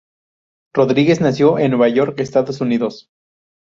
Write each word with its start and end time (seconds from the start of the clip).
Rodríguez 0.73 1.21
nació 1.21 1.59
en 1.59 1.77
New 1.77 1.85
York, 1.93 2.19
Estados 2.21 2.59
Unidos. 2.59 3.11